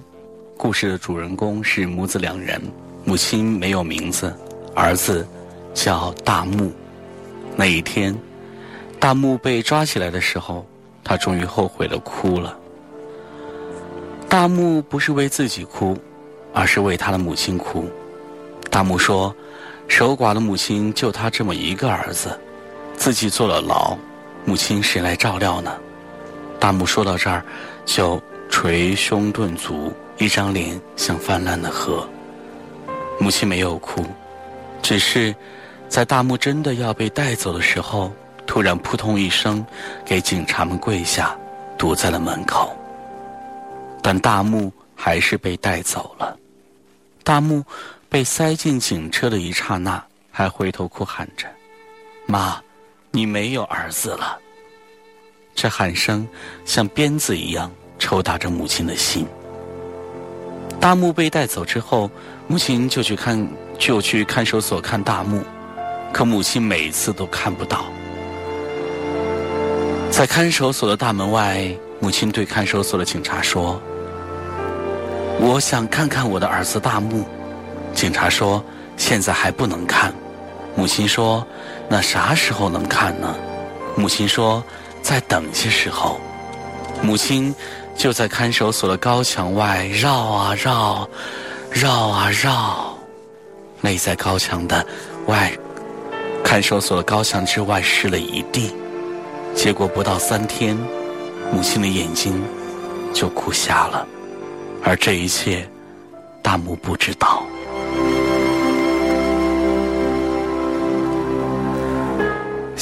[0.56, 2.62] 故事的主人公是母子两人，
[3.04, 4.32] 母亲没有名字，
[4.72, 5.26] 儿子
[5.74, 6.72] 叫大木。
[7.56, 8.16] 那一天，
[9.00, 10.64] 大木被抓起来的时候，
[11.02, 12.56] 他终于后悔的哭了。
[14.28, 15.98] 大木不是为自己哭，
[16.52, 17.90] 而是为他的母亲哭。
[18.70, 19.34] 大木说
[19.90, 22.38] ：“守寡的母亲就他这么一个儿子。”
[22.96, 23.96] 自己坐了牢，
[24.44, 25.72] 母亲谁来照料呢？
[26.58, 27.44] 大木说到这儿，
[27.84, 32.08] 就捶胸顿足，一张脸像泛滥的河。
[33.20, 34.04] 母亲没有哭，
[34.82, 35.34] 只是
[35.88, 38.10] 在大木真的要被带走的时候，
[38.46, 39.64] 突然扑通一声，
[40.04, 41.36] 给警察们跪下，
[41.76, 42.74] 堵在了门口。
[44.02, 46.36] 但大木还是被带走了。
[47.22, 47.62] 大木
[48.08, 51.46] 被塞进警车的一刹那，还回头哭喊着
[52.26, 52.60] ：“妈！”
[53.14, 54.36] 你没有儿子了。
[55.54, 56.26] 这喊声
[56.64, 59.24] 像鞭子一样抽打着母亲的心。
[60.80, 62.10] 大木被带走之后，
[62.48, 63.48] 母亲就去看，
[63.78, 65.40] 就去看守所看大木，
[66.12, 67.84] 可母亲每次都看不到。
[70.10, 73.80] 在看守所的大门外，母亲对看守所的警察说
[75.38, 77.24] ：“我想看看我的儿子大木。”
[77.94, 78.62] 警察说
[78.98, 80.12] ：“现在还不能看。”
[80.76, 81.46] 母亲说
[81.88, 83.34] ：“那啥时候能看呢？”
[83.96, 84.62] 母亲说
[85.02, 86.20] ：“再等些时候。”
[87.02, 87.54] 母亲
[87.96, 91.08] 就在看守所的高墙外绕啊绕，
[91.70, 92.96] 绕啊绕，
[93.82, 94.84] 累在高墙的
[95.26, 95.52] 外，
[96.42, 98.74] 看守所的高墙之外湿了一地。
[99.54, 100.76] 结果不到三天，
[101.52, 102.42] 母亲的眼睛
[103.12, 104.06] 就哭瞎了，
[104.82, 105.68] 而这一切，
[106.42, 107.44] 大木不知道。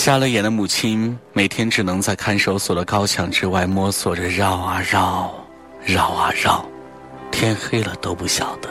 [0.05, 5.33] 瞎了眼的母亲每天只能在看守所的高墙之外摸索着绕啊绕，
[5.81, 6.67] 绕啊绕，
[7.31, 8.69] 天黑了都不晓得。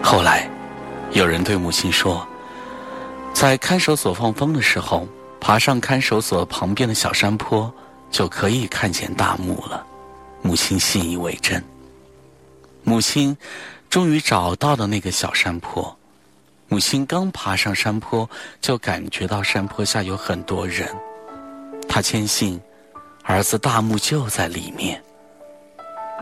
[0.00, 0.48] 后来，
[1.10, 2.24] 有人对母亲说，
[3.34, 5.08] 在看守所放风的时候，
[5.40, 7.68] 爬上看守所旁边的小山坡，
[8.12, 9.84] 就可以看见大木了。
[10.40, 11.60] 母亲信以为真。
[12.84, 13.36] 母亲
[13.88, 15.98] 终于找到了那个小山坡。
[16.72, 20.88] 母亲刚爬上山坡，就感觉到山坡下有很多人。
[21.88, 22.60] 她坚信，
[23.24, 25.02] 儿子大木就在里面。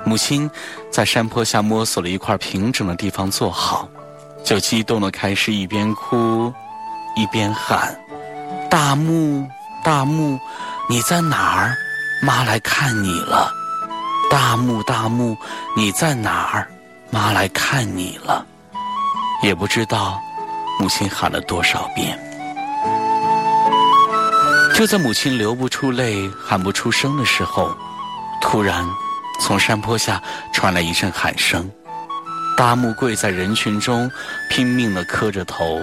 [0.06, 0.50] 母亲
[0.90, 3.86] 在山坡下摸索了一块平整的地方坐好，
[4.42, 6.50] 就激动的开始一边哭，
[7.14, 7.94] 一边喊
[8.70, 9.46] ：“大木，
[9.84, 10.40] 大木，
[10.88, 11.76] 你在哪儿？
[12.22, 13.52] 妈来看你了。
[14.30, 15.36] 大木，大木，
[15.76, 16.66] 你在哪儿？
[17.10, 18.46] 妈来看你了。”
[19.44, 20.18] 也不知道。
[20.78, 22.18] 母亲喊了多少遍？
[24.74, 27.76] 就在母亲流不出泪、喊不出声的时候，
[28.40, 28.86] 突然
[29.40, 30.22] 从山坡下
[30.52, 31.68] 传来一阵喊声。
[32.56, 34.08] 大木跪在人群中，
[34.50, 35.80] 拼命地磕着头，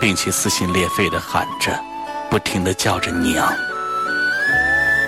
[0.00, 1.78] 并且撕心裂肺地喊着，
[2.30, 3.52] 不停地叫着娘。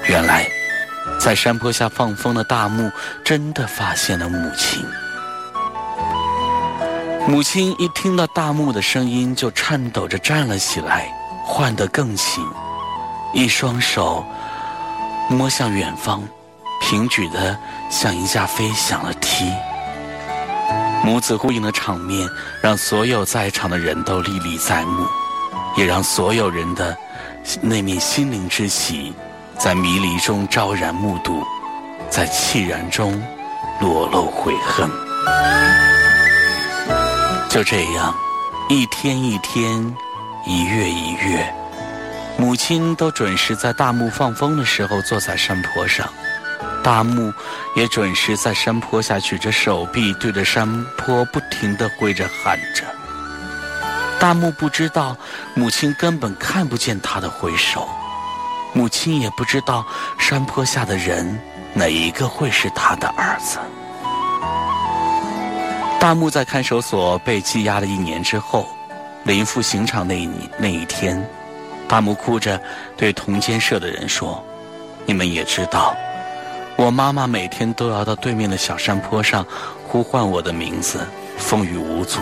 [0.06, 0.46] 原来，
[1.18, 2.90] 在山坡下放风的大木
[3.24, 4.84] 真的发现了母亲。
[7.28, 11.12] 母亲一听到大木的声音，就颤抖着站了起来，
[11.44, 12.44] 唤得更紧，
[13.32, 14.24] 一双手
[15.28, 16.22] 摸向远方，
[16.80, 17.56] 平举的
[17.88, 19.52] 像一架飞翔的梯。
[21.04, 22.28] 母子呼应的场面，
[22.60, 25.06] 让所有在场的人都历历在目，
[25.76, 26.96] 也让所有人的
[27.60, 29.14] 那面心灵之喜，
[29.56, 31.42] 在迷离中昭然目睹，
[32.10, 33.22] 在凄然中
[33.80, 34.90] 裸露悔恨。
[37.50, 38.14] 就这样，
[38.68, 39.92] 一天一天，
[40.46, 41.52] 一月一月，
[42.38, 46.08] 母亲都准时在大木放风的时候坐在山坡上，
[46.80, 47.32] 大木
[47.74, 52.84] 也准时在山坡下举着手臂对着山坡不停地挥着喊着。
[54.20, 55.16] 大木不知道，
[55.54, 57.88] 母亲根本看不见他的挥手，
[58.72, 59.84] 母亲也不知道
[60.20, 61.36] 山坡下的人
[61.74, 63.58] 哪一个会是他的儿子。
[66.00, 68.66] 大木在看守所被羁押了一年之后，
[69.22, 71.22] 临赴刑场那一那一天，
[71.86, 72.58] 大木哭着
[72.96, 74.42] 对同监舍的人说
[75.04, 75.94] ：“你们也知道，
[76.76, 79.46] 我妈妈每天都要到对面的小山坡上
[79.86, 82.18] 呼唤我的名字，风雨无阻。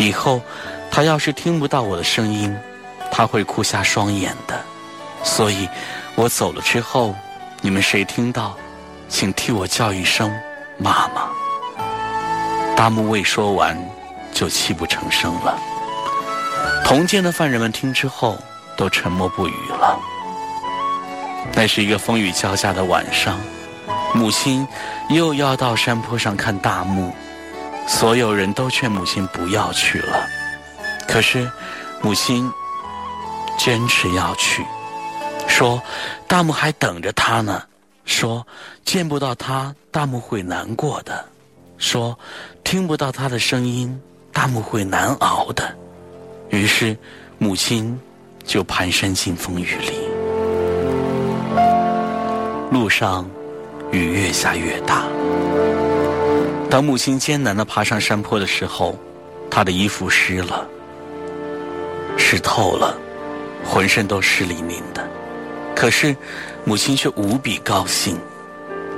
[0.00, 0.42] 以后，
[0.90, 2.52] 她要是听不到我的声音，
[3.12, 4.60] 她会哭瞎双眼的。
[5.22, 5.68] 所以，
[6.16, 7.14] 我走了之后，
[7.60, 8.56] 你们谁听到，
[9.08, 10.28] 请替我叫一声
[10.76, 11.30] 妈妈。”
[12.80, 13.78] 大木未说完，
[14.32, 15.58] 就泣不成声了。
[16.82, 18.38] 同监的犯人们听之后，
[18.74, 20.00] 都沉默不语了。
[21.52, 23.38] 那是一个风雨交加的晚上，
[24.14, 24.66] 母亲
[25.10, 27.12] 又要到山坡上看大木，
[27.86, 30.26] 所有人都劝母亲不要去了，
[31.06, 31.52] 可是
[32.00, 32.50] 母亲
[33.58, 34.64] 坚持要去，
[35.46, 35.82] 说
[36.26, 37.62] 大木还等着他呢，
[38.06, 38.46] 说
[38.86, 41.26] 见不到他，大木会难过的。
[41.80, 42.16] 说，
[42.62, 44.00] 听不到他的声音，
[44.32, 45.74] 大木会难熬的。
[46.50, 46.96] 于是，
[47.38, 47.98] 母亲
[48.44, 49.92] 就蹒跚进风雨里。
[52.70, 53.28] 路上，
[53.90, 55.06] 雨越下越大。
[56.68, 58.96] 当母亲艰难的爬上山坡的时候，
[59.50, 60.68] 她的衣服湿了，
[62.18, 62.94] 湿透了，
[63.64, 65.08] 浑身都湿淋淋的。
[65.74, 66.14] 可是，
[66.64, 68.18] 母亲却无比高兴。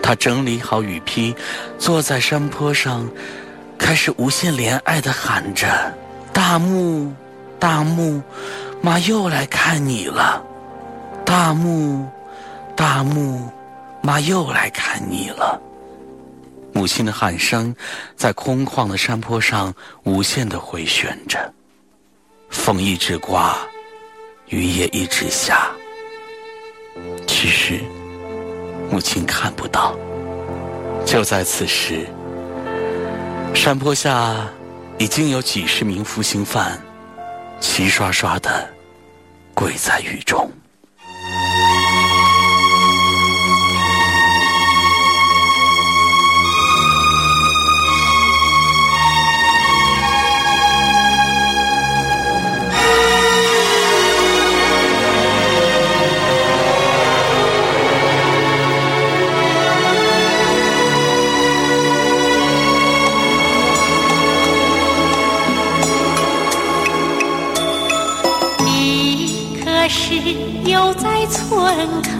[0.02, 1.34] 他整理好雨披，
[1.78, 3.08] 坐在山坡上，
[3.78, 5.94] 开始无限怜爱的喊着
[6.34, 7.12] ：“大木，
[7.58, 8.20] 大木，
[8.82, 10.44] 妈又来看你了。
[11.24, 12.06] 大木，
[12.74, 13.48] 大木，
[14.02, 15.60] 妈又来看你了。”
[16.74, 17.74] 母亲的喊声
[18.16, 19.72] 在空旷的山坡上
[20.02, 21.52] 无限的回旋着，
[22.50, 23.56] 风一直刮，
[24.48, 25.70] 雨也一直下。
[27.26, 27.80] 其实。
[28.92, 29.96] 母亲看不到。
[31.06, 32.06] 就在此时，
[33.54, 34.36] 山坡下
[34.98, 36.78] 已经有几十名服刑犯
[37.58, 38.68] 齐刷刷的
[39.54, 40.50] 跪在雨中。
[71.26, 72.10] 村口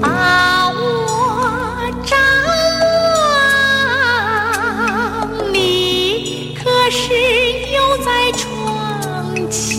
[0.00, 2.18] 把我张
[5.22, 7.14] 望你可是
[7.72, 9.75] 又在窗前